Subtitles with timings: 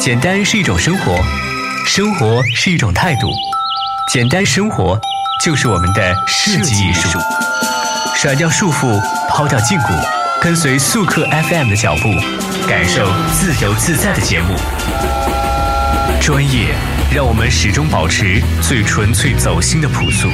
[0.00, 1.20] 简单是一种生活，
[1.84, 3.30] 生活是一种态度。
[4.10, 4.98] 简单生活
[5.44, 7.18] 就是我们的设计艺术。
[8.16, 9.92] 甩掉束缚，抛掉禁锢，
[10.40, 12.08] 跟随速客 FM 的脚步，
[12.66, 14.54] 感受自由自在的节目。
[16.18, 16.74] 专业
[17.14, 20.28] 让我们始终保持最纯粹走心的朴素。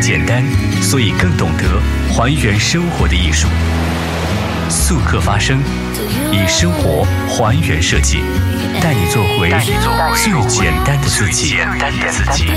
[0.00, 0.42] 简单，
[0.82, 1.64] 所以更懂得
[2.12, 3.46] 还原生活的艺术。
[4.82, 5.60] 速客发声，
[6.32, 8.18] 以生活还原设计，
[8.82, 9.48] 带你做回
[10.16, 12.48] 最简单的自己。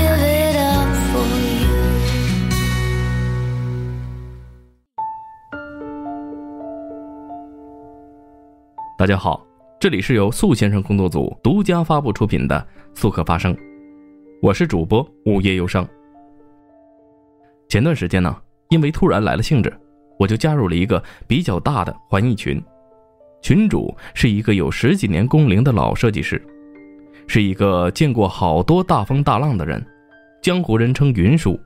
[8.98, 9.40] 大家好，
[9.78, 12.58] 这里是由素先生工作组独家发布出品的
[13.00, 13.54] 《速客发声》，
[14.42, 15.86] 我是主播午夜忧伤。
[17.68, 18.36] 前段时间呢，
[18.70, 19.72] 因为突然来了兴致，
[20.18, 22.62] 我就加入了一个比较大的环艺群，
[23.42, 26.40] 群主是一个有十几年工龄的老设计师，
[27.26, 29.84] 是一个见过好多大风大浪的人，
[30.42, 31.58] 江湖人称云叔。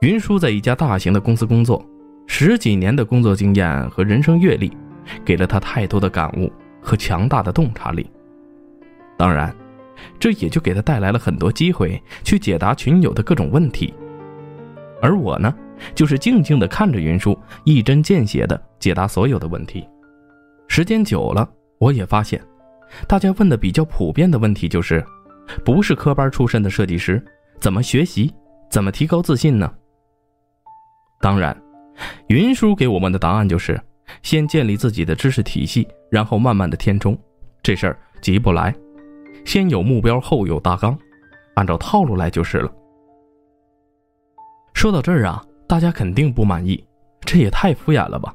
[0.00, 1.84] 云叔在一家大型的公司工作，
[2.26, 4.70] 十几年的工作经验和人生阅历。
[5.24, 6.52] 给了他太多的感悟
[6.82, 8.10] 和强大的洞察力，
[9.16, 9.54] 当然，
[10.18, 13.94] 这也就给他带来了很多机会去解答群友的各种问题。
[15.00, 15.54] 而我呢，
[15.94, 19.86] 就是静静的看着云叔一针见血的解答所有的问题。
[20.68, 22.40] 时间久了，我也发现，
[23.06, 25.04] 大家问的比较普遍的问题就是：
[25.64, 27.24] 不是科班出身的设计师，
[27.60, 28.32] 怎么学习，
[28.70, 29.72] 怎么提高自信呢？
[31.20, 31.56] 当然，
[32.28, 33.80] 云叔给我们的答案就是。
[34.22, 37.18] 先建立自己的知识体系，然后慢慢的填充，
[37.60, 38.72] 这事儿急不来，
[39.44, 40.96] 先有目标后有大纲，
[41.56, 42.72] 按照套路来就是了。
[44.76, 46.84] 说到这儿啊，大家肯定不满意，
[47.22, 48.32] 这也太敷衍了吧？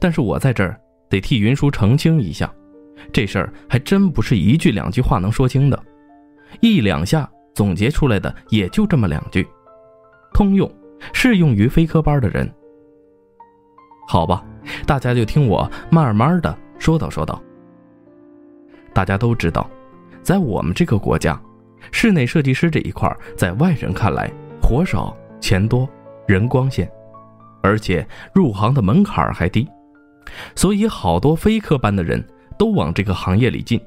[0.00, 0.80] 但是我在这儿
[1.10, 2.50] 得替云叔澄清一下，
[3.12, 5.78] 这事儿还真不是一句两句话能说清的，
[6.60, 9.46] 一两下总结出来的也就这么两句，
[10.32, 10.68] 通用，
[11.12, 12.50] 适用于非科班的人。
[14.08, 14.42] 好吧。
[14.86, 17.42] 大家就听我慢慢的说道说道。
[18.94, 19.68] 大家都知道，
[20.22, 21.40] 在我们这个国家，
[21.92, 24.30] 室内设计师这一块，在外人看来，
[24.62, 25.88] 活少钱多
[26.26, 26.90] 人光鲜，
[27.62, 29.68] 而且入行的门槛还低，
[30.54, 32.24] 所以好多非科班的人
[32.58, 33.80] 都往这个行业里进。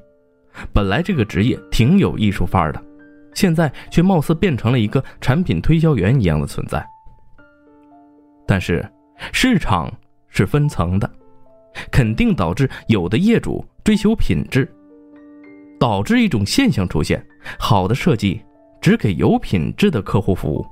[0.72, 2.82] 本来这个职业挺有艺术范儿的，
[3.34, 6.84] 现在却貌似变成了一个产品推销员一样的存在。
[8.46, 8.84] 但是
[9.32, 9.92] 市场。
[10.36, 11.08] 是分层的，
[11.92, 14.68] 肯定导致有的业主追求品质，
[15.78, 17.24] 导致一种现象出现：
[17.56, 18.42] 好的设计
[18.80, 20.66] 只给有品质的客户服务。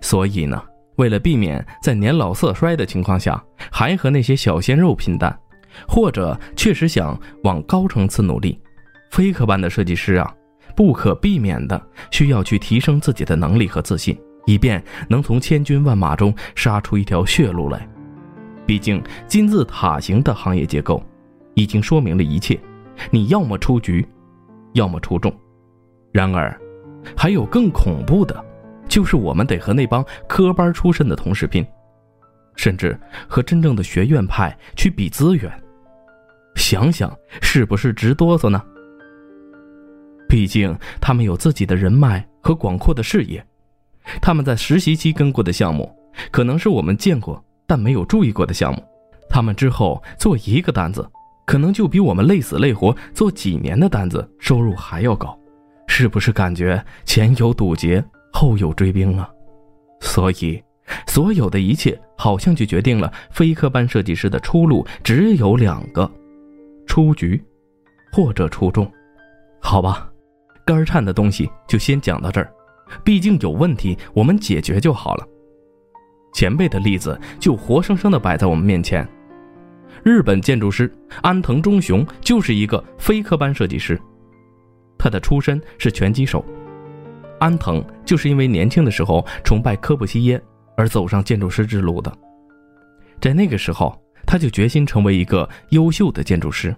[0.00, 0.62] 所以呢，
[0.96, 5.36] 为了避免在年老色衰的情况下还和那些小鲜肉拼单，
[5.88, 8.60] 或者确实想往高层次努力，
[9.10, 10.34] 非科班的设计师啊，
[10.76, 11.80] 不可避免的
[12.10, 17.88] 需要去提升自己的能力和自信，以便能从千军万马中杀出一条血路来。
[18.66, 21.02] 毕竟金字塔形的行业结构，
[21.54, 22.58] 已经说明了一切。
[23.10, 24.06] 你要么出局，
[24.72, 25.32] 要么出众。
[26.12, 26.56] 然而，
[27.16, 28.42] 还有更恐怖的，
[28.94, 31.66] 就是我们得和那帮科班出身的同事拼，
[32.54, 32.96] 甚至
[33.26, 35.52] 和真正的学院派去比资源。
[36.54, 37.12] 想想
[37.42, 38.62] 是不是直哆嗦呢？
[40.28, 43.44] 毕竟他们有自己的人脉和广阔的视野，
[44.22, 45.92] 他们在实习期跟过的项目，
[46.30, 47.44] 可能是我们见过。
[47.66, 48.80] 但没有注意过的项目，
[49.28, 51.04] 他们之后做一个单子，
[51.44, 55.36] 可能就比我们累死累活做几年的单子收入还要高，
[55.88, 59.30] 是不是感觉前有堵截，后有追兵啊？
[60.00, 60.60] 所以，
[61.06, 66.10] 所有的一切好像就决定了非科班设计师的出路只有两个：
[66.84, 67.40] 出局，
[68.12, 68.90] 或者出众。
[69.60, 70.10] 好吧，
[70.66, 72.52] 肝颤的东西就先讲到这儿，
[73.04, 75.26] 毕竟有问题我们解决就好了。
[76.34, 79.08] 前辈的例子就活生生的摆在我们面前。
[80.02, 80.92] 日本建筑师
[81.22, 83.98] 安藤忠雄就是一个非科班设计师，
[84.98, 86.44] 他的出身是拳击手。
[87.44, 90.42] 安藤就是因为年轻的时候崇拜科布西耶
[90.78, 92.10] 而走上建筑师之路的。
[93.20, 93.94] 在那个时候，
[94.26, 96.74] 他就决心成为一个优秀的建筑师。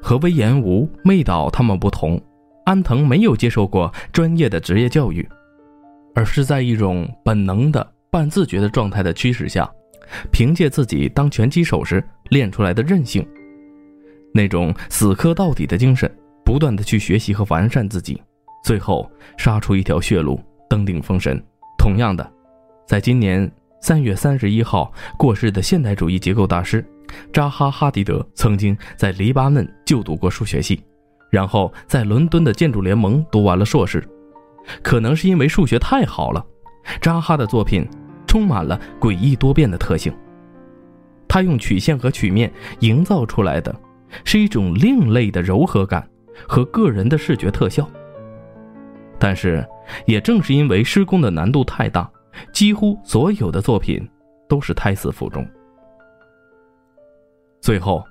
[0.00, 2.20] 和威延吾、妹岛他们不同，
[2.64, 5.28] 安藤没有接受过专业的职业教育。
[6.14, 9.68] 而是在一种本能的、半自觉的状态的驱使下，
[10.30, 13.26] 凭借自己当拳击手时练出来的韧性，
[14.32, 16.08] 那种死磕到底的精神，
[16.44, 18.22] 不断的去学习和完善自己，
[18.62, 21.42] 最后杀出一条血路，登顶封神。
[21.78, 22.32] 同样的，
[22.86, 23.50] 在今年
[23.80, 26.84] 三月三十一号过世的现代主义结构大师
[27.32, 30.80] 扎哈·哈迪德曾经在黎巴嫩就读过数学系，
[31.30, 34.02] 然后在伦敦的建筑联盟读完了硕士。
[34.80, 36.46] 可能是因为数学太好了，
[37.00, 37.84] 扎哈的作品
[38.28, 40.14] 充满了诡异多变的特性。
[41.26, 43.74] 他用曲线和曲面营造出来的，
[44.24, 46.08] 是一种另类的柔和感
[46.46, 47.90] 和个人的视觉特效。
[49.22, 49.64] 但是，
[50.04, 52.10] 也正是因为施工的难度太大。
[52.52, 54.04] 几乎所有的作品
[54.48, 55.46] 都是胎死腹中，
[57.60, 58.02] 最后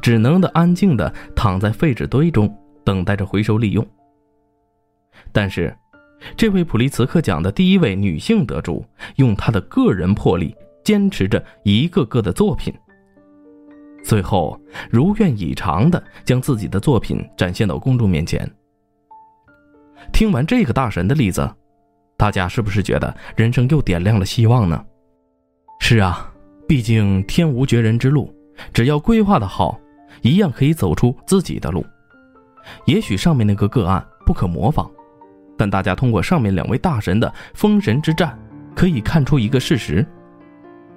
[0.00, 3.84] 只能的安静的躺在废纸堆中，等待着回收利用。
[5.32, 5.76] 但是，
[6.36, 8.84] 这位普利茨克奖的第一位女性得主，
[9.16, 12.72] 用她的个人魄力坚持着一个个的作品，
[14.04, 14.56] 最后
[14.88, 18.48] 如愿以偿的将自己的作品展现到公众面前。
[20.12, 21.48] 听完这个大神的例子。
[22.16, 24.84] 大家是不是觉得人生又点亮了希望呢？
[25.80, 26.30] 是啊，
[26.68, 28.30] 毕竟天无绝人之路，
[28.74, 29.80] 只要规划的好，
[30.20, 31.82] 一样可以走出自己的路。
[32.84, 34.90] 也许上面那个个案不可模仿，
[35.56, 38.38] 但大家通过上面两位大神的封神之战，
[38.74, 40.06] 可以看出一个事实，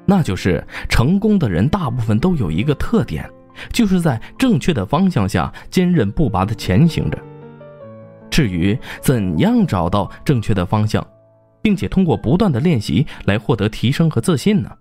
[0.05, 3.27] 那就是成功的人大部分都有一个特点，
[3.71, 7.17] 就是在正确的方向下坚韧不拔地前行着。
[8.33, 11.05] 至于怎样找到正确的方向，
[11.61, 14.71] 并且通过不断的练习来获得提升和自信呢？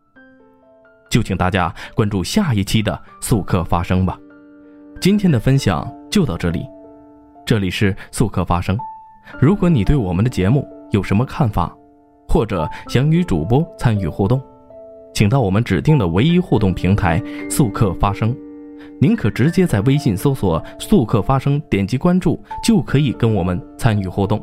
[1.10, 4.19] 就请大家关注下一期的速客发声吧。
[5.02, 6.64] 今天的分享就到这里，
[7.44, 8.75] 这里是速客发声。
[9.38, 11.70] 如果你对我们的节目有什么看法，
[12.26, 14.40] 或者想与主播参与互动，
[15.12, 18.34] 请到我们指定的唯一互动平台速客发声。
[19.02, 24.40] 您可直接在微信搜索“速客发声”，点击关注就可以跟我们参与互动。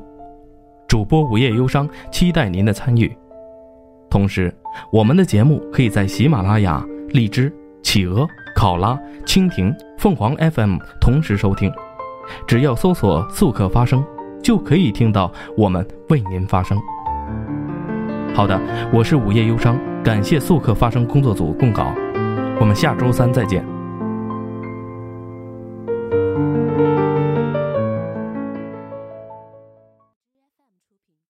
[0.86, 3.10] 主播午夜忧伤，期待您的参与。
[4.10, 4.54] 同时，
[4.92, 7.50] 我们的节目可以在喜马拉雅、荔枝、
[7.82, 11.72] 企鹅、考拉、蜻蜓、凤凰 FM 同时收听，
[12.46, 14.04] 只要搜索“速客发声”，
[14.44, 16.78] 就可以听到我们为您发声。
[18.34, 18.60] 好的，
[18.92, 21.94] 我是午夜忧伤，感谢速客发声工作组供稿，
[22.60, 23.64] 我们下周三再见。